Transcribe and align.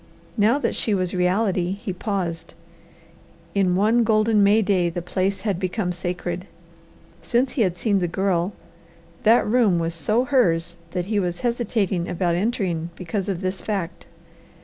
Now 0.35 0.57
that 0.57 0.73
she 0.73 0.95
was 0.95 1.13
reality, 1.13 1.73
he 1.73 1.93
paused. 1.93 2.55
In 3.53 3.75
one 3.75 4.03
golden 4.03 4.41
May 4.41 4.63
day 4.63 4.89
the 4.89 4.99
place 4.99 5.41
had 5.41 5.59
become 5.59 5.91
sacred. 5.91 6.47
Since 7.21 7.51
he 7.51 7.61
had 7.61 7.77
seen 7.77 7.99
the 7.99 8.07
Girl 8.07 8.51
that 9.21 9.45
room 9.47 9.77
was 9.77 9.93
so 9.93 10.25
hers 10.25 10.75
that 10.89 11.05
he 11.05 11.19
was 11.19 11.41
hesitating 11.41 12.09
about 12.09 12.33
entering 12.33 12.89
because 12.95 13.29
of 13.29 13.41
this 13.41 13.61
fact. 13.61 14.07